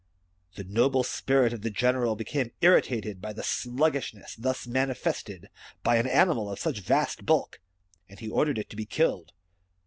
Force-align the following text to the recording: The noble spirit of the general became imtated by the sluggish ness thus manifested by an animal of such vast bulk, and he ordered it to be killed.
The 0.55 0.63
noble 0.63 1.03
spirit 1.03 1.53
of 1.53 1.61
the 1.61 1.69
general 1.69 2.15
became 2.15 2.49
imtated 2.59 3.21
by 3.21 3.33
the 3.33 3.43
sluggish 3.43 4.15
ness 4.15 4.33
thus 4.35 4.65
manifested 4.65 5.47
by 5.83 5.97
an 5.97 6.07
animal 6.07 6.49
of 6.51 6.57
such 6.57 6.79
vast 6.79 7.23
bulk, 7.23 7.59
and 8.09 8.19
he 8.19 8.27
ordered 8.27 8.57
it 8.57 8.71
to 8.71 8.75
be 8.75 8.85
killed. 8.87 9.31